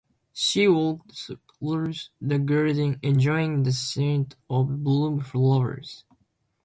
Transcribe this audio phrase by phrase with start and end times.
[0.33, 1.15] She walked
[1.77, 1.91] through
[2.21, 6.05] the garden, enjoying the scent of blooming flowers.